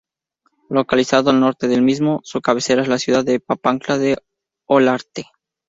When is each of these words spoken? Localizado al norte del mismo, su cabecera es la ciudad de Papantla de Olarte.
Localizado 0.69 1.29
al 1.29 1.39
norte 1.39 1.67
del 1.67 1.83
mismo, 1.83 2.21
su 2.23 2.41
cabecera 2.41 2.81
es 2.81 2.87
la 2.87 2.97
ciudad 2.97 3.23
de 3.23 3.39
Papantla 3.39 3.99
de 3.99 4.17
Olarte. 4.67 5.27